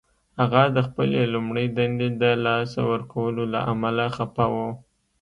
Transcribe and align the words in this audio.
هغه 0.39 0.63
د 0.75 0.77
خپلې 0.87 1.21
لومړۍ 1.33 1.67
دندې 1.77 2.09
د 2.21 2.23
لاسه 2.45 2.79
ورکولو 2.91 3.43
له 3.53 3.59
امله 3.71 4.05
خفه 4.15 4.45
و 4.53 4.55